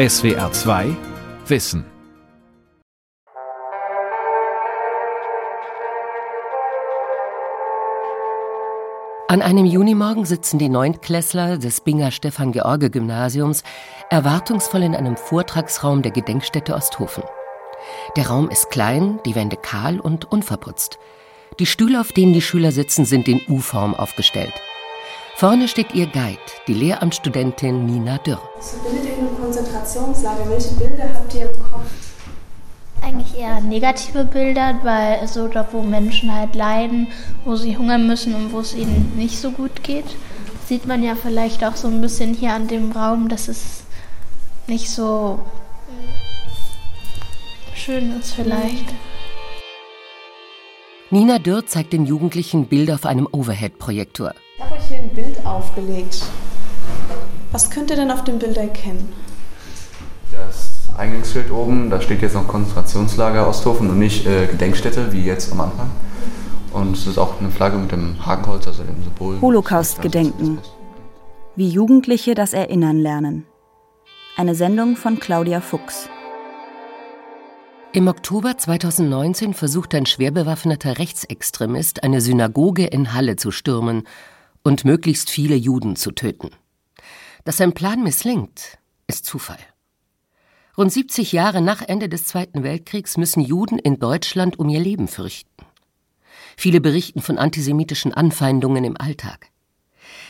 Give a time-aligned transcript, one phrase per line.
[0.00, 0.96] SWR 2
[1.48, 1.84] Wissen.
[9.28, 13.62] An einem Junimorgen sitzen die Neuntklässler des Binger Stefan-George-Gymnasiums
[14.08, 17.24] erwartungsvoll in einem Vortragsraum der Gedenkstätte Osthofen.
[18.16, 20.98] Der Raum ist klein, die Wände kahl und unverputzt.
[21.58, 24.54] Die Stühle, auf denen die Schüler sitzen, sind in U-Form aufgestellt.
[25.40, 26.36] Vorne steht ihr Guide,
[26.66, 28.42] die Lehramtsstudentin Nina Dürr.
[28.60, 31.90] Zu Bildung und Konzentrationslager, welche Bilder habt ihr im Kopf?
[33.00, 37.08] Eigentlich eher negative Bilder, weil so dort, wo Menschen halt leiden,
[37.46, 40.04] wo sie hungern müssen und wo es ihnen nicht so gut geht,
[40.66, 43.84] sieht man ja vielleicht auch so ein bisschen hier an dem Raum, dass es
[44.66, 45.38] nicht so
[47.74, 48.92] schön ist vielleicht.
[51.08, 54.34] Nina Dürr zeigt den Jugendlichen Bilder auf einem Overhead-Projektor.
[54.90, 56.20] Hier ein Bild aufgelegt.
[57.52, 59.12] Was könnt ihr denn auf dem Bild erkennen?
[60.32, 65.52] Das Eingangsschild oben, da steht jetzt noch Konzentrationslager Osthofen und nicht äh, Gedenkstätte, wie jetzt
[65.52, 65.92] am Anfang.
[66.72, 69.40] Und es ist auch eine Flagge mit dem Hakenkreuz, also dem Symbol.
[69.40, 70.58] Holocaust-Gedenken.
[71.54, 73.46] Wie Jugendliche das Erinnern lernen.
[74.36, 76.08] Eine Sendung von Claudia Fuchs.
[77.92, 84.02] Im Oktober 2019 versucht ein schwer bewaffneter Rechtsextremist, eine Synagoge in Halle zu stürmen
[84.62, 86.50] und möglichst viele Juden zu töten.
[87.44, 89.58] Dass sein Plan misslingt, ist Zufall.
[90.76, 95.08] Rund 70 Jahre nach Ende des Zweiten Weltkriegs müssen Juden in Deutschland um ihr Leben
[95.08, 95.50] fürchten.
[96.56, 99.50] Viele berichten von antisemitischen Anfeindungen im Alltag.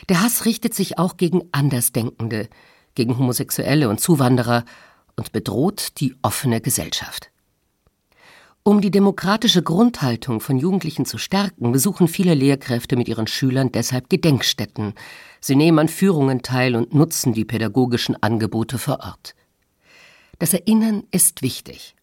[0.09, 2.49] Der Hass richtet sich auch gegen Andersdenkende,
[2.95, 4.65] gegen Homosexuelle und Zuwanderer
[5.15, 7.31] und bedroht die offene Gesellschaft.
[8.63, 14.07] Um die demokratische Grundhaltung von Jugendlichen zu stärken, besuchen viele Lehrkräfte mit ihren Schülern deshalb
[14.07, 14.93] Gedenkstätten.
[15.39, 19.33] Sie nehmen an Führungen teil und nutzen die pädagogischen Angebote vor Ort.
[20.37, 21.95] Das Erinnern ist wichtig.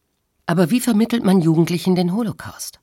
[0.46, 2.80] Aber wie vermittelt man Jugendlichen den Holocaust?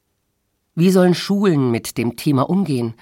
[0.74, 2.94] Wie sollen Schulen mit dem Thema umgehen?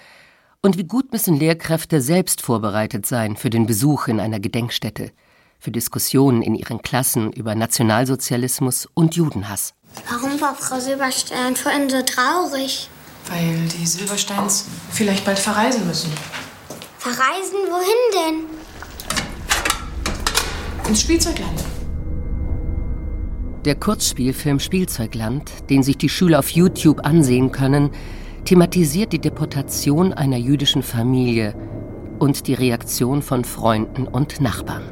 [0.64, 5.12] Und wie gut müssen Lehrkräfte selbst vorbereitet sein für den Besuch in einer Gedenkstätte,
[5.60, 9.76] für Diskussionen in ihren Klassen über Nationalsozialismus und Judenhass?
[10.10, 12.90] Warum war Frau Silberstein vorhin so traurig?
[13.30, 16.12] Weil die Silbersteins vielleicht bald verreisen müssen.
[17.00, 17.58] Verreisen?
[17.70, 18.46] Wohin denn?
[20.90, 21.64] Ins Spielzeugland.
[23.66, 27.92] Der Kurzspielfilm Spielzeugland, den sich die Schüler auf YouTube ansehen können,
[28.44, 31.56] thematisiert die Deportation einer jüdischen Familie
[32.20, 34.84] und die Reaktion von Freunden und Nachbarn.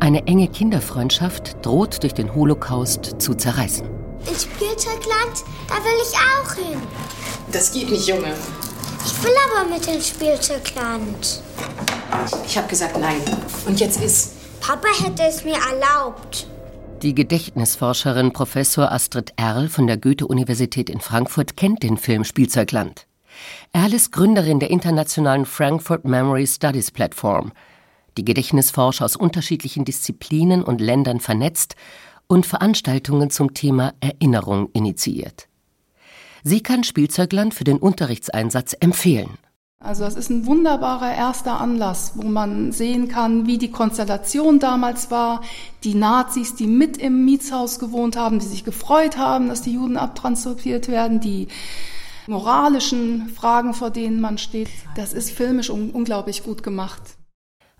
[0.00, 3.86] Eine enge Kinderfreundschaft droht durch den Holocaust zu zerreißen.
[4.26, 5.44] Ins Spielzeugland?
[5.68, 6.80] Da will ich auch hin.
[7.52, 8.34] Das geht nicht, Junge.
[9.04, 11.42] Ich will aber mit ins Spielzeugland.
[12.46, 13.20] Ich habe gesagt nein.
[13.66, 14.60] Und jetzt ist.
[14.60, 16.46] Papa hätte es mir erlaubt.
[17.02, 23.06] Die Gedächtnisforscherin Professor Astrid Erl von der Goethe-Universität in Frankfurt kennt den Film Spielzeugland.
[23.72, 27.52] Erl ist Gründerin der internationalen Frankfurt Memory Studies Plattform,
[28.16, 31.76] die Gedächtnisforscher aus unterschiedlichen Disziplinen und Ländern vernetzt
[32.26, 35.48] und Veranstaltungen zum Thema Erinnerung initiiert.
[36.42, 39.38] Sie kann Spielzeugland für den Unterrichtseinsatz empfehlen.
[39.80, 45.10] Also es ist ein wunderbarer erster Anlass, wo man sehen kann, wie die Konstellation damals
[45.10, 45.42] war.
[45.84, 49.98] Die Nazis, die mit im Mietshaus gewohnt haben, die sich gefreut haben, dass die Juden
[49.98, 51.48] abtransportiert werden, die
[52.26, 54.70] moralischen Fragen, vor denen man steht.
[54.96, 57.02] Das ist filmisch un unglaublich gut gemacht.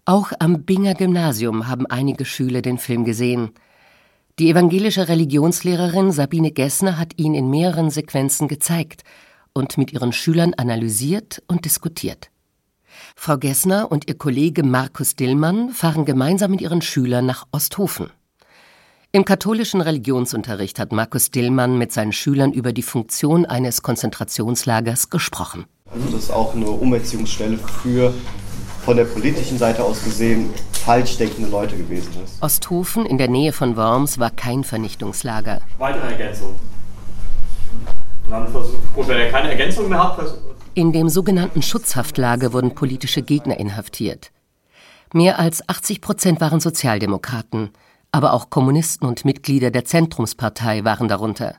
[0.05, 3.51] Auch am Binger Gymnasium haben einige Schüler den Film gesehen.
[4.39, 9.03] Die evangelische Religionslehrerin Sabine Gessner hat ihn in mehreren Sequenzen gezeigt–
[9.55, 12.31] und mit ihren Schülern analysiert und diskutiert.
[13.17, 18.11] Frau Gessner und ihr Kollege Markus Dillmann fahren gemeinsam mit ihren Schülern nach Osthofen.
[19.13, 25.67] Im katholischen Religionsunterricht hat Markus Dillmann mit seinen Schülern über die Funktion eines Konzentrationslagers gesprochen.
[25.87, 28.13] Also das ist auch eine Umerziehungsstelle für
[28.84, 32.43] von der politischen Seite aus gesehen falsch denkende Leute gewesen ist.
[32.43, 35.61] Osthofen in der Nähe von Worms war kein Vernichtungslager.
[35.79, 36.55] Weitere Ergänzung.
[38.94, 40.19] Gut, wenn er keine Ergänzung mehr hat,
[40.75, 44.32] in dem sogenannten Schutzhaftlager wurden politische Gegner inhaftiert.
[45.12, 47.70] Mehr als 80 Prozent waren Sozialdemokraten,
[48.11, 51.55] aber auch Kommunisten und Mitglieder der Zentrumspartei waren darunter.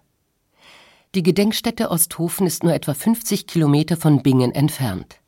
[1.15, 5.21] Die Gedenkstätte Osthofen ist nur etwa 50 Kilometer von Bingen entfernt.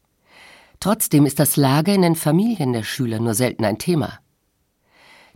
[0.79, 4.19] Trotzdem ist das Lager in den Familien der Schüler nur selten ein Thema.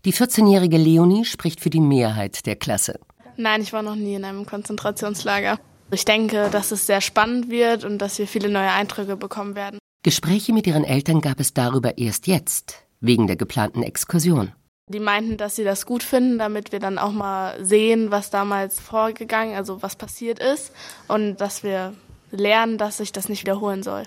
[0.06, 3.00] Die 14-jährige Leonie spricht für die Mehrheit der Klasse.
[3.38, 5.60] Nein, ich war noch nie in einem Konzentrationslager.
[5.92, 9.78] Ich denke, dass es sehr spannend wird und dass wir viele neue Eindrücke bekommen werden.
[10.04, 14.54] Gespräche mit ihren Eltern gab es darüber erst jetzt, wegen der geplanten Exkursion.
[14.88, 18.80] Die meinten, dass sie das gut finden, damit wir dann auch mal sehen, was damals
[18.80, 20.74] vorgegangen, also was passiert ist
[21.08, 21.94] und dass wir
[22.32, 24.04] lernen, dass sich das nicht wiederholen soll.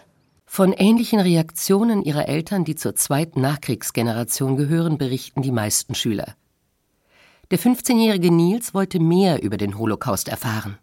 [0.54, 6.36] Von ähnlichen Reaktionen ihrer Eltern, die zur zweiten Nachkriegsgeneration gehören, berichten die meisten Schüler.
[7.50, 10.78] Der 15-jährige Nils wollte mehr über den Holocaust erfahren.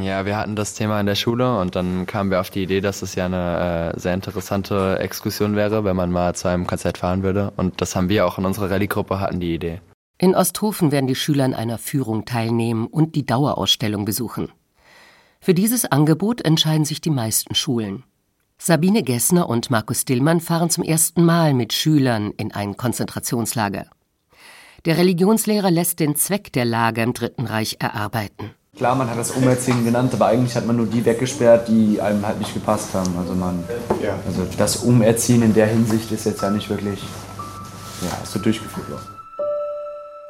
[0.00, 2.80] Ja, wir hatten das Thema in der Schule und dann kamen wir auf die Idee,
[2.80, 6.96] dass es ja eine äh, sehr interessante Exkursion wäre, wenn man mal zu einem Konzert
[6.96, 7.52] fahren würde.
[7.58, 9.82] Und das haben wir auch in unserer Rallye-Gruppe hatten die Idee.
[10.16, 14.50] In Osthofen werden die Schüler an einer Führung teilnehmen und die Dauerausstellung besuchen.
[15.38, 18.04] Für dieses Angebot entscheiden sich die meisten Schulen.
[18.64, 23.86] Sabine Gessner und Markus Dillmann fahren zum ersten Mal mit Schülern in ein Konzentrationslager.
[24.84, 28.52] Der Religionslehrer lässt den Zweck der Lager im Dritten Reich erarbeiten.
[28.76, 32.24] Klar, man hat das Umerziehen genannt, aber eigentlich hat man nur die weggesperrt, die einem
[32.24, 33.12] halt nicht gepasst haben.
[33.18, 33.64] Also, man,
[34.00, 34.16] ja.
[34.24, 37.00] also das Umerziehen in der Hinsicht ist jetzt ja nicht wirklich
[38.02, 39.08] ja, so durchgeführt worden.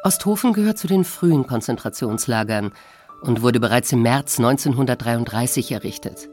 [0.05, 2.73] Osthofen gehört zu den frühen Konzentrationslagern
[3.20, 6.31] und wurde bereits im März 1933 errichtet,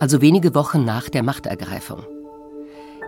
[0.00, 2.04] also wenige Wochen nach der Machtergreifung.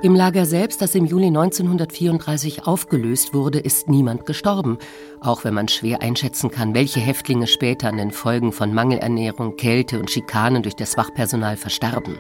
[0.03, 4.79] Im Lager selbst, das im Juli 1934 aufgelöst wurde, ist niemand gestorben,
[5.21, 10.01] auch wenn man schwer einschätzen kann, welche Häftlinge später an den Folgen von Mangelernährung, Kälte
[10.01, 12.19] und Schikanen durch das Wachpersonal verstarben.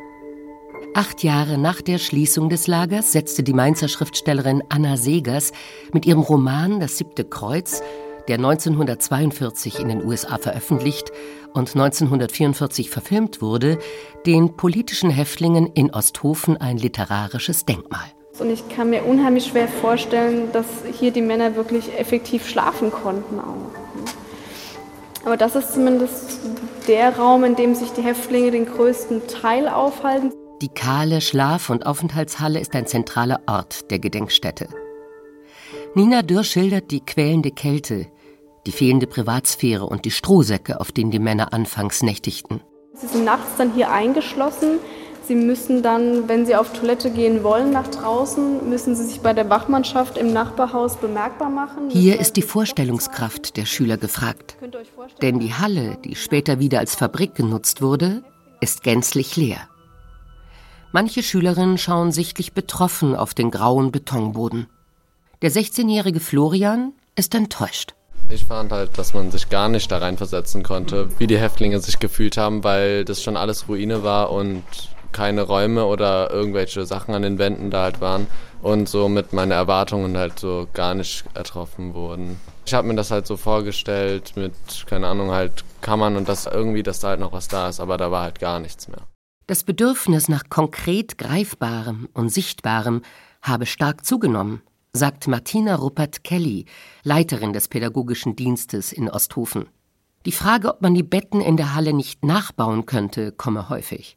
[0.94, 5.52] Acht Jahre nach der Schließung des Lagers setzte die Mainzer Schriftstellerin Anna Segers
[5.92, 7.82] mit ihrem Roman Das siebte Kreuz
[8.28, 11.10] der 1942 in den USA veröffentlicht
[11.54, 13.78] und 1944 verfilmt wurde,
[14.26, 18.06] den politischen Häftlingen in Osthofen ein literarisches Denkmal.
[18.38, 20.66] Und ich kann mir unheimlich schwer vorstellen, dass
[20.99, 23.70] hier die Männer wirklich effektiv schlafen konnten auch.
[25.25, 26.40] Aber das ist zumindest
[26.88, 30.32] der Raum, in dem sich die Häftlinge den größten Teil aufhalten.
[30.60, 34.69] Die kahle Schlaf- und Aufenthaltshalle ist ein zentraler Ort der Gedenkstätte.
[35.94, 38.06] Nina Dürr schildert die quälende Kälte,
[38.67, 42.61] die fehlende Privatsphäre und die Strohsäcke, auf denen die Männer anfangs nächtigten.
[42.94, 44.79] Sie sind nachts dann hier eingeschlossen.
[45.26, 49.32] Sie müssen dann, wenn sie auf Toilette gehen wollen, nach draußen, müssen sie sich bei
[49.32, 51.91] der Wachmannschaft im Nachbarhaus bemerkbar machen.
[51.91, 54.56] Hier ist die Vorstellungskraft der Schüler gefragt.
[55.23, 58.25] Denn die Halle, die später wieder als Fabrik genutzt wurde,
[58.61, 59.69] ist gänzlich leer.
[60.93, 64.67] Manche Schülerinnen schauen sichtlich betroffen auf den grauen Betonboden.
[65.41, 67.94] Der 16-jährige Florian ist enttäuscht.
[68.32, 71.99] Ich fand halt, dass man sich gar nicht da reinversetzen konnte, wie die Häftlinge sich
[71.99, 74.64] gefühlt haben, weil das schon alles Ruine war und
[75.12, 78.26] keine Räume oder irgendwelche Sachen an den Wänden da halt waren
[78.62, 82.40] und somit meine Erwartungen halt so gar nicht ertroffen wurden.
[82.64, 84.55] Ich habe mir das halt so vorgestellt mit,
[84.87, 87.99] keine Ahnung, halt Kammern und das irgendwie, dass da halt noch was da ist, aber
[87.99, 89.02] da war halt gar nichts mehr.
[89.46, 93.02] Das Bedürfnis nach konkret Greifbarem und Sichtbarem
[93.43, 94.62] habe stark zugenommen
[94.94, 96.67] sagt Martina Ruppert-Kelly,
[97.03, 99.67] Leiterin des pädagogischen Dienstes in Osthofen.
[100.27, 104.17] Die Frage, ob man die Betten in der Halle nicht nachbauen könnte, komme häufig.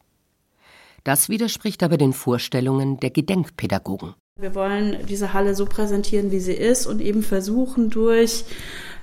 [1.05, 4.15] Das widerspricht aber den Vorstellungen der Gedenkpädagogen.
[4.37, 8.43] Wir wollen diese Halle so präsentieren, wie sie ist und eben versuchen durch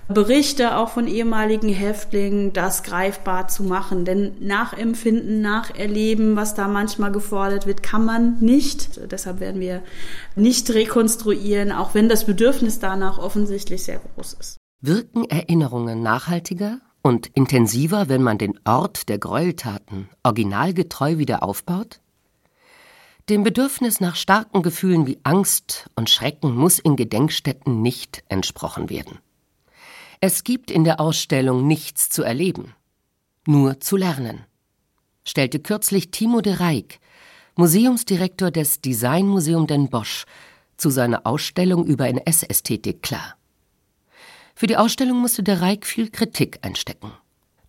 [0.09, 4.05] Berichte auch von ehemaligen Häftlingen, das greifbar zu machen.
[4.05, 9.01] Denn nachempfinden, nacherleben, was da manchmal gefordert wird, kann man nicht.
[9.11, 9.83] Deshalb werden wir
[10.35, 14.57] nicht rekonstruieren, auch wenn das Bedürfnis danach offensichtlich sehr groß ist.
[14.81, 22.01] Wirken Erinnerungen nachhaltiger und intensiver, wenn man den Ort der Gräueltaten originalgetreu wieder aufbaut?
[23.29, 29.21] Dem Bedürfnis nach starken Gefühlen wie Angst und Schrecken muss in Gedenkstätten nicht entsprochen werden.
[30.25, 32.77] Es gibt in der Ausstellung nichts zu erleben,
[33.45, 34.45] nur zu lernen,
[35.25, 37.01] stellte kürzlich Timo de Rijk,
[37.57, 40.27] Museumsdirektor des Designmuseum Den Bosch,
[40.77, 43.35] zu seiner Ausstellung über NS-Ästhetik klar.
[44.55, 47.11] Für die Ausstellung musste der Reik viel Kritik einstecken.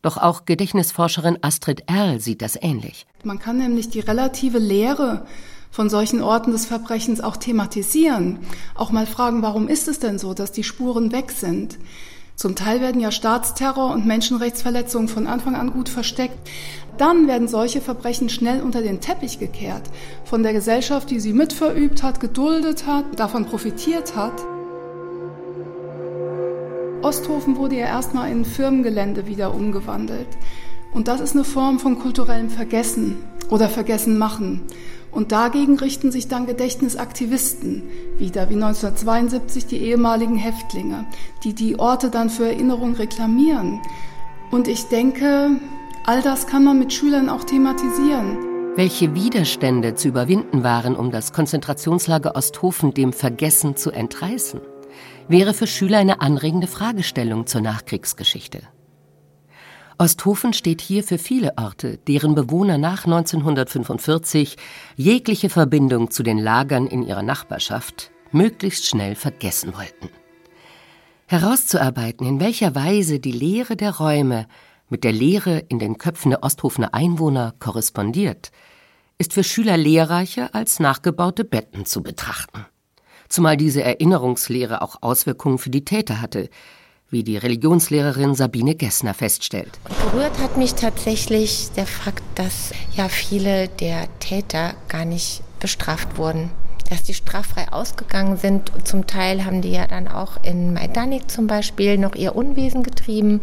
[0.03, 3.07] Doch auch Gedächtnisforscherin Astrid Erl sieht das ähnlich.
[3.24, 5.25] Man kann nämlich die relative Lehre
[5.72, 8.38] von solchen Orten des Verbrechens auch thematisieren.
[8.75, 11.79] Auch mal fragen, warum ist es denn so, dass die Spuren weg sind?
[12.35, 16.37] Zum Teil werden ja Staatsterror und Menschenrechtsverletzungen von Anfang an gut versteckt.
[16.97, 19.83] Dann werden solche Verbrechen schnell unter den Teppich gekehrt.
[20.25, 24.33] Von der Gesellschaft, die sie mitverübt hat, geduldet hat, davon profitiert hat.
[27.03, 30.27] Osthofen wurde ja erstmal in Firmengelände wieder umgewandelt.
[30.93, 33.17] Und das ist eine Form von kulturellem Vergessen
[33.49, 34.61] oder Vergessen machen.
[35.13, 37.84] Und dagegen richten sich dann Gedächtnisaktivisten
[38.17, 41.05] wieder, wie 1972 die ehemaligen Häftlinge,
[41.43, 43.79] die die Orte dann für Erinnerung reklamieren.
[44.50, 45.51] Und ich denke,
[46.05, 48.38] all das kann man mit Schülern auch thematisieren.
[48.75, 54.62] Welche Widerstände zu überwinden waren, um das Konzentrationslager Osthofen dem Vergessen zu entreißen?
[55.27, 58.62] wäre für Schüler eine anregende Fragestellung zur Nachkriegsgeschichte.
[59.97, 64.57] Osthofen steht hier für viele Orte, deren Bewohner nach 1945
[64.95, 70.09] jegliche Verbindung zu den Lagern in ihrer Nachbarschaft möglichst schnell vergessen wollten.
[71.27, 74.47] Herauszuarbeiten, in welcher Weise die Lehre der Räume
[74.89, 78.51] mit der Lehre in den Köpfen der Osthofener Einwohner korrespondiert,
[79.17, 82.65] ist für Schüler lehrreicher als nachgebaute Betten zu betrachten.
[83.29, 86.50] Zumal diese Erinnerungslehre auch Auswirkungen für die Täter hatte,
[87.10, 89.79] wie die Religionslehrerin Sabine Gessner feststellt.
[90.12, 96.50] Berührt hat mich tatsächlich der Fakt, dass ja viele der Täter gar nicht bestraft wurden
[96.89, 98.72] dass die straffrei ausgegangen sind.
[98.83, 103.41] Zum Teil haben die ja dann auch in Majdanek zum Beispiel noch ihr Unwesen getrieben,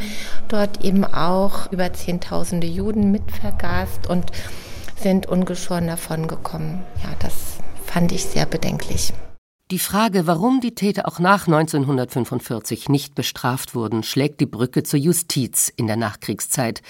[0.49, 4.31] dort eben auch über Zehntausende Juden mitvergast und
[4.97, 6.85] sind ungeschoren davon gekommen.
[7.03, 7.35] Ja, das
[7.87, 9.13] fand ich sehr bedenklich.
[9.71, 14.99] Die Frage, warum die Täter auch nach 1945 nicht bestraft wurden, schlägt die Brücke zur
[14.99, 16.83] Justiz in der Nachkriegszeit,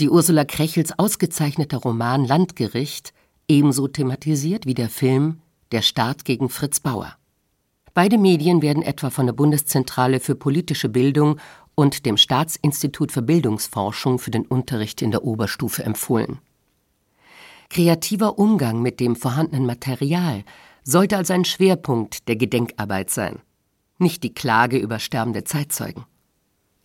[0.00, 3.12] die Ursula Krechels ausgezeichneter Roman Landgericht
[3.46, 5.40] ebenso thematisiert wie der Film
[5.70, 7.14] Der Staat gegen Fritz Bauer.
[7.94, 11.38] Beide Medien werden etwa von der Bundeszentrale für politische Bildung
[11.76, 16.40] und dem Staatsinstitut für Bildungsforschung für den Unterricht in der Oberstufe empfohlen.
[17.70, 20.42] Kreativer Umgang mit dem vorhandenen Material
[20.86, 23.40] sollte also ein Schwerpunkt der Gedenkarbeit sein,
[23.98, 26.04] nicht die Klage über sterbende Zeitzeugen.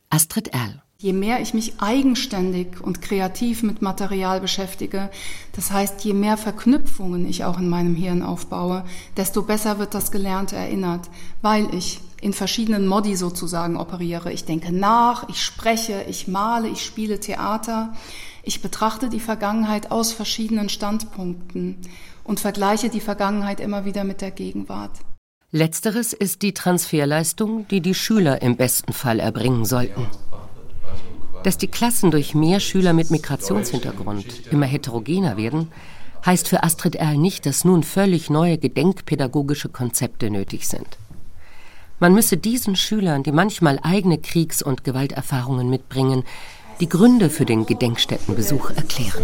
[0.09, 5.09] Astrid Erl Je mehr ich mich eigenständig und kreativ mit Material beschäftige,
[5.53, 8.85] das heißt, je mehr Verknüpfungen ich auch in meinem Hirn aufbaue,
[9.17, 11.09] desto besser wird das Gelernte erinnert,
[11.41, 14.31] weil ich in verschiedenen Modi sozusagen operiere.
[14.31, 17.93] Ich denke nach, ich spreche, ich male, ich spiele Theater.
[18.43, 21.77] Ich betrachte die Vergangenheit aus verschiedenen Standpunkten
[22.23, 24.91] und vergleiche die Vergangenheit immer wieder mit der Gegenwart.
[25.51, 30.07] Letzteres ist die Transferleistung, die die Schüler im besten Fall erbringen sollten.
[31.43, 35.71] Dass die Klassen durch mehr Schüler mit Migrationshintergrund immer heterogener werden,
[36.25, 40.87] heißt für Astrid Erl nicht, dass nun völlig neue gedenkpädagogische Konzepte nötig sind.
[41.99, 46.23] Man müsse diesen Schülern, die manchmal eigene Kriegs- und Gewalterfahrungen mitbringen,
[46.79, 49.21] die Gründe für den Gedenkstättenbesuch erklären.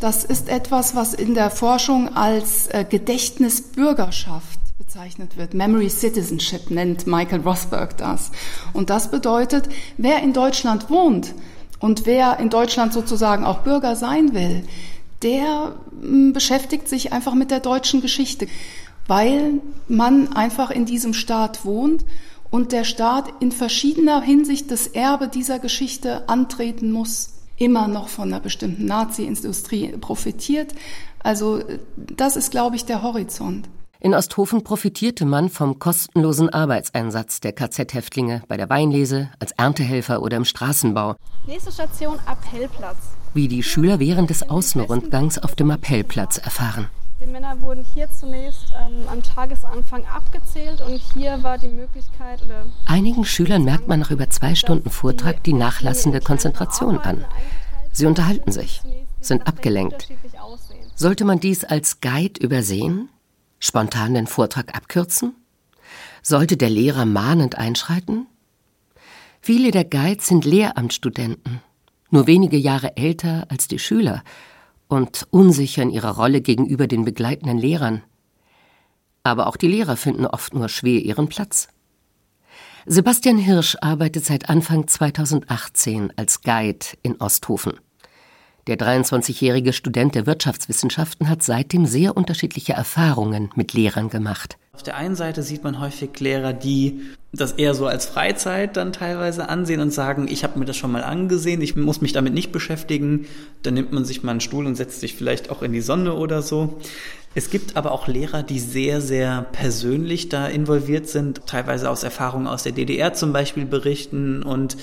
[0.00, 5.54] Das ist etwas, was in der Forschung als äh, Gedächtnisbürgerschaft bezeichnet wird.
[5.54, 8.30] Memory Citizenship nennt Michael Rothberg das.
[8.72, 11.34] Und das bedeutet, wer in Deutschland wohnt
[11.80, 14.62] und wer in Deutschland sozusagen auch Bürger sein will,
[15.22, 18.46] der hm, beschäftigt sich einfach mit der deutschen Geschichte,
[19.08, 19.54] weil
[19.88, 22.04] man einfach in diesem Staat wohnt
[22.50, 28.28] und der Staat in verschiedener Hinsicht das Erbe dieser Geschichte antreten muss immer noch von
[28.28, 30.74] einer bestimmten Nazi-Industrie profitiert.
[31.20, 31.62] Also
[31.96, 33.68] das ist, glaube ich, der Horizont.
[34.00, 40.36] In Osthofen profitierte man vom kostenlosen Arbeitseinsatz der KZ-Häftlinge bei der Weinlese, als Erntehelfer oder
[40.36, 41.16] im Straßenbau.
[41.48, 42.96] Nächste Station Appellplatz.
[43.34, 46.88] Wie die Schüler während des Außenrundgangs auf dem Appellplatz erfahren.
[47.28, 52.40] Die Männer wurden hier zunächst ähm, am Tagesanfang abgezählt und hier war die Möglichkeit.
[52.86, 57.26] Einigen Schülern merkt man nach über zwei Stunden Vortrag die nachlassende Konzentration an.
[57.92, 58.80] Sie unterhalten sich,
[59.20, 60.08] sind abgelenkt.
[60.94, 63.10] Sollte man dies als Guide übersehen?
[63.58, 65.34] Spontan den Vortrag abkürzen?
[66.22, 68.26] Sollte der Lehrer mahnend einschreiten?
[69.42, 71.60] Viele der Guides sind Lehramtsstudenten,
[72.08, 74.22] nur wenige Jahre älter als die Schüler
[74.88, 78.02] und unsicher in ihrer Rolle gegenüber den begleitenden Lehrern.
[79.22, 81.68] Aber auch die Lehrer finden oft nur schwer ihren Platz.
[82.86, 87.74] Sebastian Hirsch arbeitet seit Anfang 2018 als Guide in Osthofen.
[88.66, 94.58] Der 23-jährige Student der Wirtschaftswissenschaften hat seitdem sehr unterschiedliche Erfahrungen mit Lehrern gemacht.
[94.78, 97.00] Auf der einen Seite sieht man häufig Lehrer, die
[97.32, 100.92] das eher so als Freizeit dann teilweise ansehen und sagen, ich habe mir das schon
[100.92, 103.26] mal angesehen, ich muss mich damit nicht beschäftigen.
[103.64, 106.14] Dann nimmt man sich mal einen Stuhl und setzt sich vielleicht auch in die Sonne
[106.14, 106.78] oder so.
[107.34, 112.46] Es gibt aber auch Lehrer, die sehr, sehr persönlich da involviert sind, teilweise aus Erfahrungen
[112.46, 114.76] aus der DDR zum Beispiel berichten und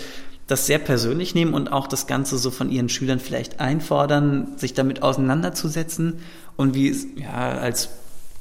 [0.45, 4.73] das sehr persönlich nehmen und auch das Ganze so von ihren Schülern vielleicht einfordern, sich
[4.73, 6.15] damit auseinanderzusetzen
[6.57, 7.91] und wie es ja als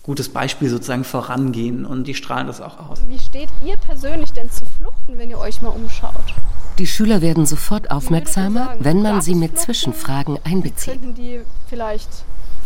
[0.04, 3.00] gutes Beispiel sozusagen vorangehen und die strahlen das auch aus.
[3.08, 6.34] Wie steht ihr persönlich denn zu Fluchten, wenn ihr euch mal umschaut?
[6.78, 11.00] Die Schüler werden sofort aufmerksamer, wenn man sie mit Zwischenfragen einbezieht.
[11.00, 12.10] Könnten die vielleicht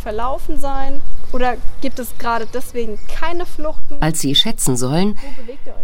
[0.02, 1.00] verlaufen sein?
[1.32, 3.96] Oder gibt es gerade deswegen keine Fluchten?
[4.00, 5.16] Als sie schätzen sollen,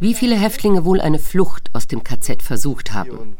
[0.00, 3.36] Wie viele Häftlinge wohl eine Flucht aus dem KZ versucht haben,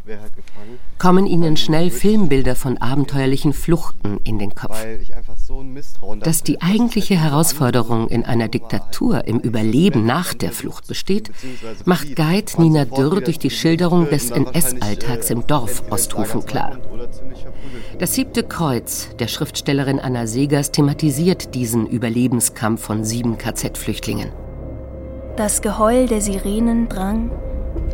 [0.99, 4.85] kommen ihnen schnell Filmbilder von abenteuerlichen Fluchten in den Kopf.
[6.21, 11.31] Dass die eigentliche Herausforderung in einer Diktatur im Überleben nach der Flucht besteht,
[11.85, 16.79] macht Guide Nina Dürr durch die Schilderung des NS-Alltags im Dorf Osthofen klar.
[17.99, 24.31] Das siebte Kreuz der Schriftstellerin Anna Segers thematisiert diesen Überlebenskampf von sieben KZ-Flüchtlingen.
[25.37, 27.31] Das Geheul der Sirenen drang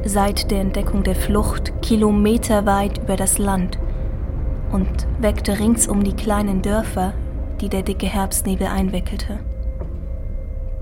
[0.04, 3.78] seit der Entdeckung der Flucht kilometerweit über das Land
[4.72, 7.14] und weckte ringsum die kleinen Dörfer,
[7.60, 9.38] die der dicke Herbstnebel einwickelte.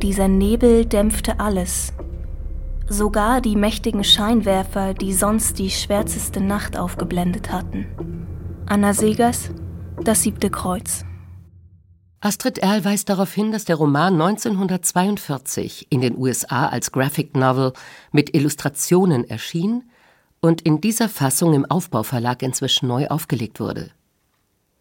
[0.02, 1.92] Dieser Nebel dämpfte alles,
[2.88, 7.86] sogar die mächtigen Scheinwerfer, die sonst die schwärzeste Nacht aufgeblendet hatten.
[8.66, 9.50] Anna Segers,
[10.04, 11.04] Das siebte Kreuz.
[12.20, 17.72] Astrid Erl weist darauf hin, dass der Roman 1942 in den USA als Graphic Novel
[18.10, 19.84] mit Illustrationen erschien
[20.40, 23.90] und in dieser Fassung im Aufbauverlag inzwischen neu aufgelegt wurde.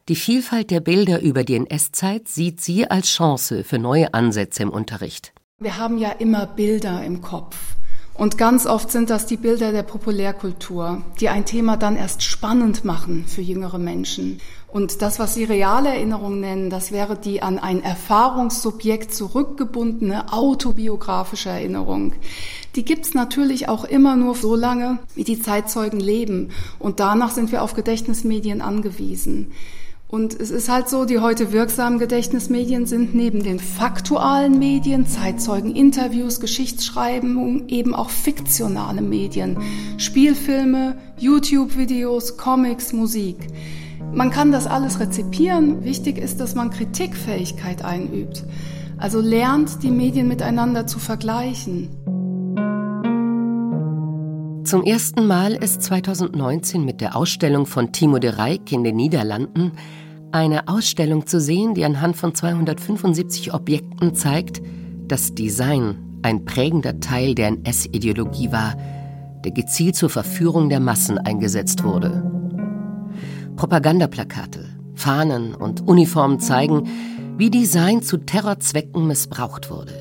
[0.09, 4.69] Die Vielfalt der Bilder über die NS-Zeit sieht sie als Chance für neue Ansätze im
[4.71, 5.33] Unterricht.
[5.59, 7.57] Wir haben ja immer Bilder im Kopf.
[8.17, 12.83] Und ganz oft sind das die Bilder der Populärkultur, die ein Thema dann erst spannend
[12.83, 14.39] machen für jüngere Menschen.
[14.67, 21.49] Und das, was Sie reale Erinnerung nennen, das wäre die an ein Erfahrungssubjekt zurückgebundene autobiografische
[21.49, 22.13] Erinnerung.
[22.75, 26.49] Die gibt's natürlich auch immer nur so lange, wie die Zeitzeugen leben.
[26.79, 29.53] Und danach sind wir auf Gedächtnismedien angewiesen.
[30.09, 35.75] Und es ist halt so, die heute wirksamen Gedächtnismedien sind neben den faktualen Medien, Zeitzeugen,
[35.75, 39.57] Interviews, Geschichtsschreiben, eben auch fiktionale Medien,
[39.97, 43.37] Spielfilme, YouTube-Videos, Comics, Musik.
[44.17, 45.83] Man kann das alles rezipieren.
[45.83, 48.45] Wichtig ist, dass man Kritikfähigkeit einübt.
[48.97, 51.89] Also lernt, die Medien miteinander zu vergleichen.
[54.63, 59.73] Zum ersten Mal ist 2019 mit der Ausstellung von Timo de Rijk in den Niederlanden
[60.31, 64.63] eine Ausstellung zu sehen, die anhand von 275 Objekten zeigt,
[65.07, 68.75] dass Design ein prägender Teil der NS-Ideologie war,
[69.45, 72.46] der gezielt zur Verführung der Massen eingesetzt wurde.
[73.57, 76.87] Propagandaplakate, Fahnen und Uniformen zeigen,
[77.37, 79.93] wie Design zu Terrorzwecken missbraucht wurde.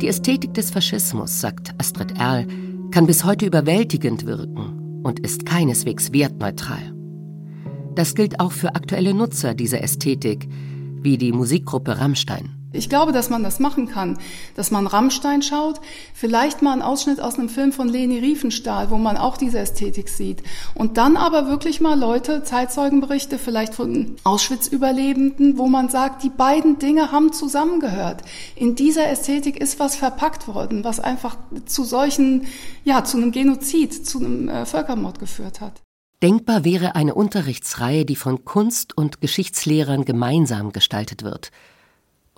[0.00, 2.46] Die Ästhetik des Faschismus, sagt Astrid Erl,
[2.90, 6.94] kann bis heute überwältigend wirken und ist keineswegs wertneutral.
[7.94, 10.48] Das gilt auch für aktuelle Nutzer dieser Ästhetik,
[11.02, 12.59] wie die Musikgruppe Rammstein.
[12.72, 14.18] Ich glaube, dass man das machen kann,
[14.54, 15.80] dass man Rammstein schaut,
[16.14, 20.08] vielleicht mal einen Ausschnitt aus einem Film von Leni Riefenstahl, wo man auch diese Ästhetik
[20.08, 20.44] sieht.
[20.74, 26.78] Und dann aber wirklich mal Leute, Zeitzeugenberichte, vielleicht von Auschwitz-Überlebenden, wo man sagt, die beiden
[26.78, 28.22] Dinge haben zusammengehört.
[28.54, 32.46] In dieser Ästhetik ist was verpackt worden, was einfach zu solchen,
[32.84, 35.82] ja, zu einem Genozid, zu einem äh, Völkermord geführt hat.
[36.22, 41.50] Denkbar wäre eine Unterrichtsreihe, die von Kunst- und Geschichtslehrern gemeinsam gestaltet wird–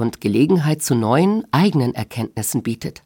[0.02, 3.02] und Gelegenheit zu neuen, eigenen Erkenntnissen bietet.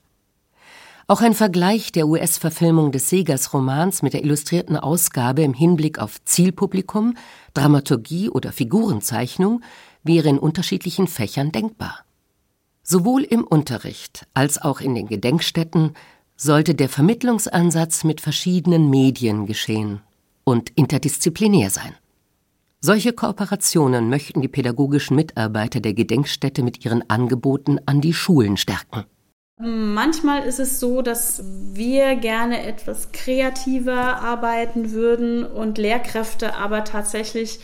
[1.09, 6.25] Auch ein Vergleich der US-Verfilmung des Segers Romans mit der illustrierten Ausgabe im Hinblick auf
[6.25, 7.17] Zielpublikum,
[7.55, 9.63] Dramaturgie oder Figurenzeichnung
[10.03, 12.01] wäre in unterschiedlichen Fächern denkbar.
[12.83, 15.95] Sowohl im Unterricht als auch in den Gedenkstätten
[16.37, 20.01] sollte der Vermittlungsansatz mit verschiedenen Medien geschehen
[20.45, 21.95] und interdisziplinär sein.
[22.81, 29.05] Solche Kooperationen möchten die pädagogischen Mitarbeiter der Gedenkstätte mit ihren Angeboten an die Schulen stärken.
[29.59, 37.61] Manchmal ist es so, dass wir gerne etwas kreativer arbeiten würden und Lehrkräfte aber tatsächlich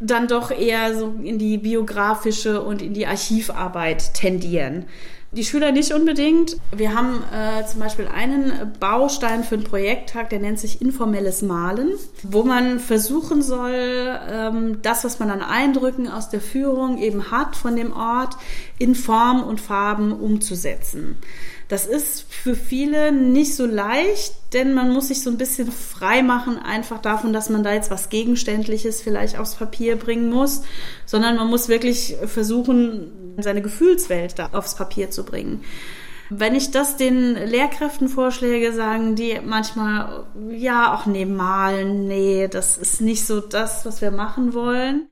[0.00, 4.86] dann doch eher so in die biografische und in die Archivarbeit tendieren.
[5.30, 6.56] Die Schüler nicht unbedingt.
[6.74, 11.90] Wir haben äh, zum Beispiel einen Baustein für einen Projekttag, der nennt sich informelles Malen,
[12.22, 17.56] wo man versuchen soll, ähm, das, was man an Eindrücken aus der Führung eben hat
[17.56, 18.36] von dem Ort,
[18.78, 21.16] in Form und Farben umzusetzen.
[21.68, 26.22] Das ist für viele nicht so leicht, denn man muss sich so ein bisschen frei
[26.22, 30.62] machen, einfach davon, dass man da jetzt was Gegenständliches vielleicht aufs Papier bringen muss,
[31.04, 33.10] sondern man muss wirklich versuchen,
[33.42, 35.62] seine Gefühlswelt da aufs Papier zu bringen.
[36.30, 42.76] Wenn ich das den Lehrkräften vorschläge, sagen die manchmal, ja, auch nee, malen, nee, das
[42.76, 45.08] ist nicht so das, was wir machen wollen.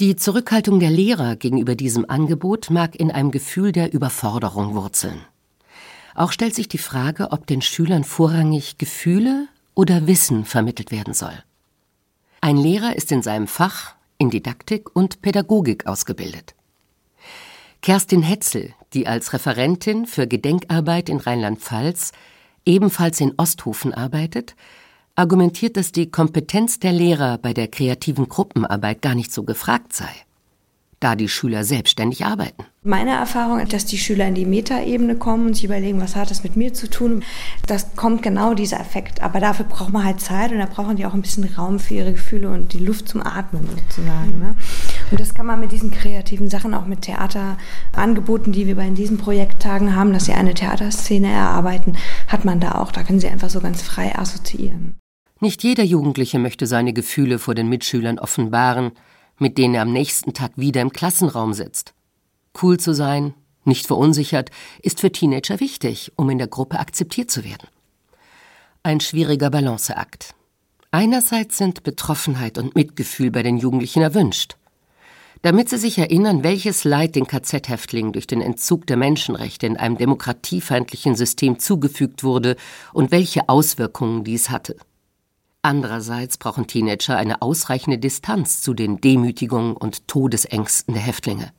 [0.00, 5.20] Die Zurückhaltung der Lehrer gegenüber diesem Angebot mag in einem Gefühl der Überforderung wurzeln.
[6.14, 11.42] Auch stellt sich die Frage, ob den Schülern vorrangig Gefühle oder Wissen vermittelt werden soll.
[12.40, 16.54] Ein Lehrer ist in seinem Fach in Didaktik und Pädagogik ausgebildet.
[17.84, 22.12] Kerstin Hetzel, die als Referentin für Gedenkarbeit in Rheinland-Pfalz
[22.64, 24.56] ebenfalls in Osthofen arbeitet,
[25.16, 30.08] argumentiert, dass die Kompetenz der Lehrer bei der kreativen Gruppenarbeit gar nicht so gefragt sei
[31.04, 32.64] da die Schüler selbstständig arbeiten.
[32.82, 36.30] Meine Erfahrung ist, dass die Schüler in die Metaebene kommen und sich überlegen, was hat
[36.30, 37.22] das mit mir zu tun.
[37.66, 39.22] Das kommt genau dieser Effekt.
[39.22, 41.92] Aber dafür braucht man halt Zeit und da brauchen die auch ein bisschen Raum für
[41.92, 44.38] ihre Gefühle und die Luft zum Atmen sozusagen.
[44.38, 44.54] Ne?
[45.14, 49.16] Und das kann man mit diesen kreativen Sachen, auch mit Theaterangeboten, die wir bei diesen
[49.16, 51.96] Projekttagen haben, dass sie eine Theaterszene erarbeiten,
[52.26, 52.90] hat man da auch.
[52.90, 54.96] Da können sie einfach so ganz frei assoziieren.
[55.38, 58.90] Nicht jeder Jugendliche möchte seine Gefühle vor den Mitschülern offenbaren
[59.38, 61.94] mit denen er am nächsten Tag wieder im Klassenraum sitzt.
[62.60, 64.50] Cool zu sein, nicht verunsichert,
[64.82, 67.68] ist für Teenager wichtig, um in der Gruppe akzeptiert zu werden.
[68.82, 70.34] Ein schwieriger Balanceakt.
[70.90, 74.56] Einerseits sind Betroffenheit und Mitgefühl bei den Jugendlichen erwünscht.
[75.44, 79.98] Damit sie sich erinnern, welches Leid den KZ-Häftlingen durch den Entzug der Menschenrechte in einem
[79.98, 82.56] demokratiefeindlichen System zugefügt wurde
[82.94, 84.74] und welche Auswirkungen dies hatte.
[85.60, 91.52] Andererseits brauchen Teenager eine ausreichende Distanz zu den Demütigungen und Todesängsten der Häftlinge.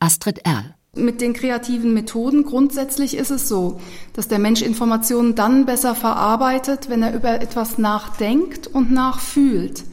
[0.00, 0.74] Astrid Erl.
[0.94, 3.80] Mit den kreativen Methoden grundsätzlich ist es so,
[4.12, 9.84] dass der Mensch Informationen dann besser verarbeitet, wenn er über etwas nachdenkt und nachfühlt.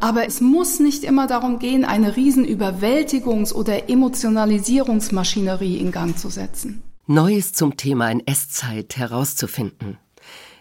[0.00, 6.28] Aber es muss nicht immer darum gehen, eine riesen Überwältigungs- oder Emotionalisierungsmaschinerie in Gang zu
[6.28, 6.82] setzen.
[7.06, 9.98] Neues zum Thema NS-Zeit herauszufinden.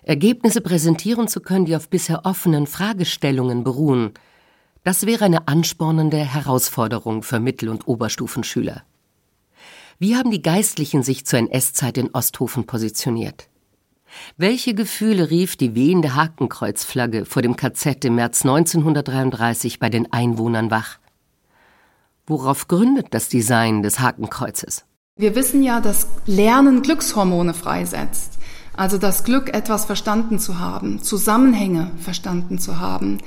[0.04, 4.14] Ergebnisse präsentieren zu können, die auf bisher offenen Fragestellungen beruhen,
[4.86, 8.84] das wäre eine anspornende Herausforderung für Mittel- und Oberstufenschüler.
[10.00, 13.50] Wie haben die Geistlichen sich zur NS-Zeit in Osthofen positioniert?
[14.38, 20.72] Welche Gefühle rief die wehende Hakenkreuzflagge vor dem KZ im März 1933 bei den Einwohnern
[20.72, 20.98] wach?
[22.26, 24.86] Worauf gründet das Design des Hakenkreuzes?
[25.18, 28.38] Wir wissen ja, dass Lernen Glückshormone freisetzt.
[28.76, 33.18] Also das Glück, etwas verstanden zu haben, Zusammenhänge verstanden zu haben.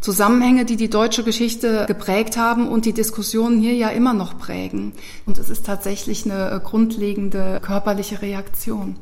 [0.00, 4.92] Zusammenhänge, die die deutsche Geschichte geprägt haben und die Diskussionen hier ja immer noch prägen.
[5.26, 8.96] Und es ist tatsächlich eine grundlegende körperliche Reaktion.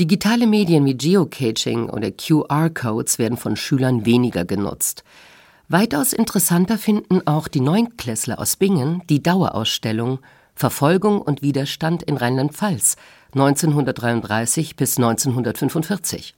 [0.00, 5.04] Digitale Medien wie Geocaching oder QR-Codes werden von Schülern weniger genutzt.
[5.68, 10.18] Weitaus interessanter finden auch die Neunklässler aus Bingen die Dauerausstellung
[10.56, 12.96] Verfolgung und Widerstand in Rheinland-Pfalz
[13.34, 16.34] 1933 bis 1945.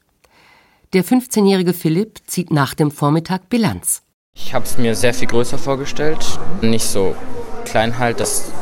[0.93, 4.03] Der 15-jährige Philipp zieht nach dem Vormittag Bilanz.
[4.35, 7.17] Ich habe es mir sehr viel größer vorgestellt, nicht so
[7.65, 8.53] klein halt, dass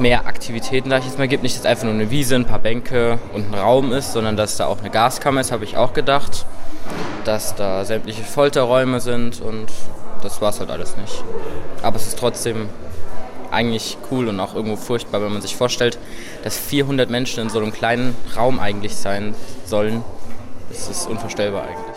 [0.00, 2.58] mehr Aktivitäten da ich jetzt mal gibt, nicht dass einfach nur eine Wiese, ein paar
[2.58, 5.92] Bänke und ein Raum ist, sondern dass da auch eine Gaskammer ist, habe ich auch
[5.92, 6.46] gedacht,
[7.24, 9.66] dass da sämtliche Folterräume sind und
[10.22, 11.24] das war es halt alles nicht.
[11.82, 12.68] Aber es ist trotzdem
[13.50, 15.98] eigentlich cool und auch irgendwo furchtbar, wenn man sich vorstellt,
[16.42, 19.34] dass 400 Menschen in so einem kleinen Raum eigentlich sein
[19.64, 20.02] sollen.
[20.70, 21.96] Das ist unvorstellbar eigentlich.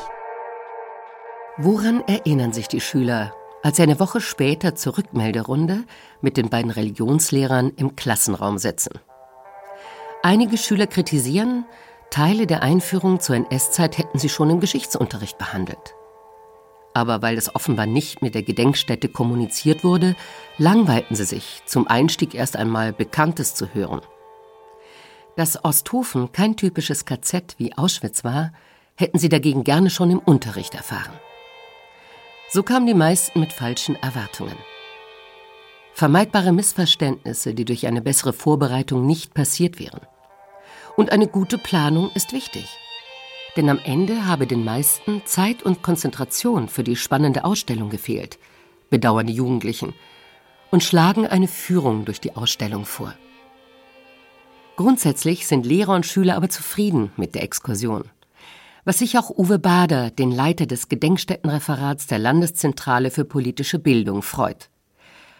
[1.57, 3.33] Woran erinnern sich die Schüler,
[3.63, 5.83] als sie eine Woche später zur Rückmelderunde
[6.21, 8.99] mit den beiden Religionslehrern im Klassenraum sitzen?
[10.23, 11.65] Einige Schüler kritisieren,
[12.09, 15.95] Teile der Einführung zur NS-Zeit hätten sie schon im Geschichtsunterricht behandelt
[16.93, 20.15] aber weil es offenbar nicht mit der Gedenkstätte kommuniziert wurde,
[20.57, 24.01] langweilten sie sich, zum Einstieg erst einmal Bekanntes zu hören.
[25.35, 28.51] Dass Osthofen kein typisches KZ wie Auschwitz war,
[28.95, 31.13] hätten sie dagegen gerne schon im Unterricht erfahren.
[32.51, 34.57] So kamen die meisten mit falschen Erwartungen.
[35.93, 40.01] Vermeidbare Missverständnisse, die durch eine bessere Vorbereitung nicht passiert wären.
[40.95, 42.67] Und eine gute Planung ist wichtig
[43.55, 48.39] denn am Ende habe den meisten Zeit und Konzentration für die spannende Ausstellung gefehlt,
[48.89, 49.93] bedauern die Jugendlichen
[50.69, 53.13] und schlagen eine Führung durch die Ausstellung vor.
[54.77, 58.05] Grundsätzlich sind Lehrer und Schüler aber zufrieden mit der Exkursion.
[58.83, 64.69] Was sich auch Uwe Bader, den Leiter des Gedenkstättenreferats der Landeszentrale für politische Bildung, freut.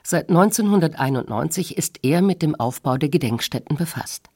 [0.04, 4.30] Seit 1991 ist er mit dem Aufbau der Gedenkstätten befasst.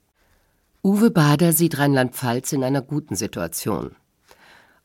[0.83, 3.95] Uwe Bader sieht Rheinland-Pfalz in einer guten Situation.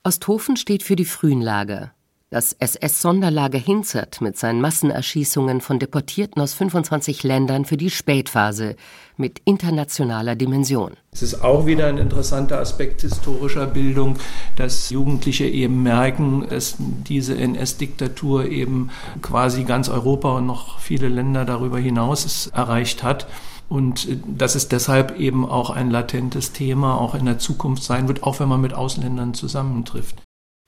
[0.03, 1.93] Osthofen steht für die frühen Lager.
[2.33, 8.77] Das SS-Sonderlager Hinzert mit seinen Massenerschießungen von Deportierten aus 25 Ländern für die Spätphase
[9.17, 10.93] mit internationaler Dimension.
[11.11, 14.17] Es ist auch wieder ein interessanter Aspekt historischer Bildung,
[14.55, 18.91] dass Jugendliche eben merken, dass diese NS-Diktatur eben
[19.23, 23.27] quasi ganz Europa und noch viele Länder darüber hinaus erreicht hat
[23.69, 28.07] und äh, dass es deshalb eben auch ein latentes Thema auch in der Zukunft sein
[28.07, 30.23] wird, auch wenn man mit Ausländern zusammentrifft.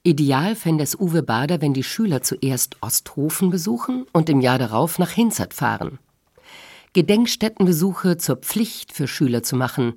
[0.04, 4.98] Ideal fände es Uwe Bader, wenn die Schüler zuerst Osthofen besuchen und im Jahr darauf
[4.98, 6.00] nach Hinzert fahren.
[6.92, 9.94] Gedenkstättenbesuche zur Pflicht für Schüler zu machen,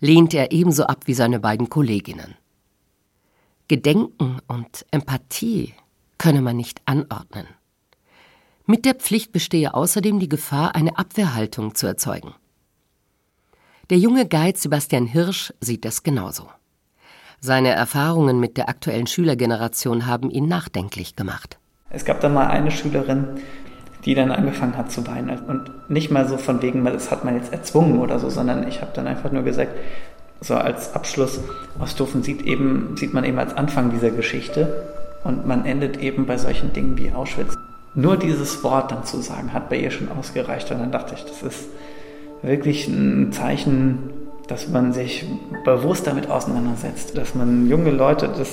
[0.00, 2.34] lehnt er ebenso ab wie seine beiden Kolleginnen.
[3.68, 5.74] Gedenken und Empathie
[6.18, 7.46] könne man nicht anordnen.
[8.66, 12.34] Mit der Pflicht bestehe außerdem die Gefahr, eine Abwehrhaltung zu erzeugen.
[13.90, 16.48] Der junge Guide Sebastian Hirsch sieht das genauso.
[17.40, 21.58] Seine Erfahrungen mit der aktuellen Schülergeneration haben ihn nachdenklich gemacht.
[21.90, 23.26] Es gab dann mal eine Schülerin,
[24.04, 25.38] die dann angefangen hat zu weinen.
[25.40, 28.80] Und nicht mal so von wegen, das hat man jetzt erzwungen oder so, sondern ich
[28.80, 29.72] habe dann einfach nur gesagt,
[30.40, 31.40] so als Abschluss,
[31.80, 34.84] Osthofen sieht, eben, sieht man eben als Anfang dieser Geschichte
[35.24, 37.56] und man endet eben bei solchen Dingen wie Auschwitz.
[37.94, 40.70] Nur dieses Wort dann zu sagen, hat bei ihr schon ausgereicht.
[40.70, 41.68] Und dann dachte ich, das ist
[42.42, 44.10] wirklich ein Zeichen,
[44.48, 45.24] dass man sich
[45.64, 48.50] bewusst damit auseinandersetzt, dass man junge Leute das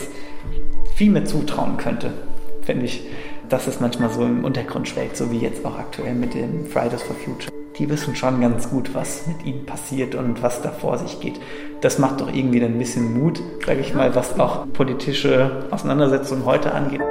[0.95, 2.11] viel mehr zutrauen könnte,
[2.61, 3.05] finde ich,
[3.49, 7.03] dass es manchmal so im Untergrund schwelgt, so wie jetzt auch aktuell mit dem Fridays
[7.03, 7.51] for Future.
[7.77, 11.39] Die wissen schon ganz gut, was mit ihnen passiert und was da vor sich geht.
[11.81, 16.45] Das macht doch irgendwie dann ein bisschen Mut, sage ich mal, was auch politische Auseinandersetzungen
[16.45, 17.01] heute angeht.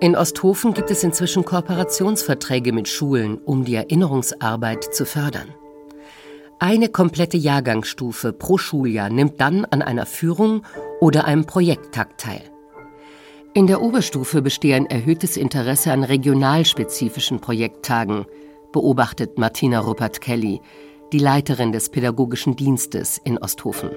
[0.00, 5.48] In Osthofen gibt es inzwischen Kooperationsverträge mit Schulen, um die Erinnerungsarbeit zu fördern.
[6.60, 10.64] Eine komplette Jahrgangsstufe pro Schuljahr nimmt dann an einer Führung
[11.00, 12.42] oder einem Projekttag teil.
[13.54, 18.26] In der Oberstufe bestehe ein erhöhtes Interesse an regionalspezifischen Projekttagen,
[18.72, 20.60] beobachtet Martina Ruppert-Kelly,
[21.12, 23.90] die Leiterin des pädagogischen Dienstes in Osthofen.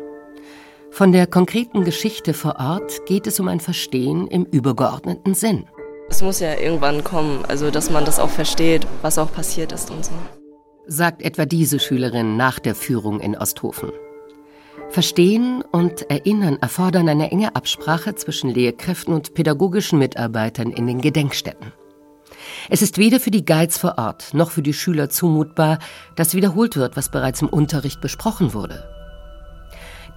[0.92, 5.66] Von der konkreten Geschichte vor Ort geht es um ein Verstehen im übergeordneten Sinn.
[6.10, 9.90] Es muss ja irgendwann kommen, also dass man das auch versteht, was auch passiert ist
[9.90, 10.12] und so.
[10.88, 13.92] Sagt etwa diese Schülerin nach der Führung in Osthofen.
[14.90, 21.72] Verstehen und Erinnern erfordern eine enge Absprache zwischen Lehrkräften und pädagogischen Mitarbeitern in den Gedenkstätten.
[22.70, 25.80] Es ist weder für die Guides vor Ort noch für die Schüler zumutbar,
[26.16, 28.84] dass wiederholt wird, was bereits im Unterricht besprochen wurde.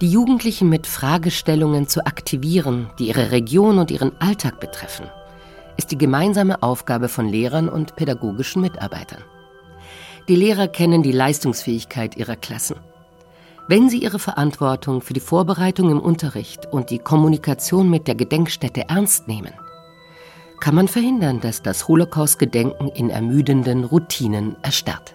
[0.01, 5.09] Die Jugendlichen mit Fragestellungen zu aktivieren, die ihre Region und ihren Alltag betreffen–
[5.77, 9.23] ist die gemeinsame Aufgabe von Lehrern und pädagogischen Mitarbeitern.
[10.27, 12.77] Die Lehrer kennen die Leistungsfähigkeit ihrer Klassen.
[13.67, 18.89] Wenn sie ihre Verantwortung für die Vorbereitung im Unterricht und die Kommunikation mit der Gedenkstätte
[18.89, 19.53] ernst nehmen,
[20.59, 25.14] kann man verhindern, dass das Holocaust-Gedenken in ermüdenden Routinen erstarrt.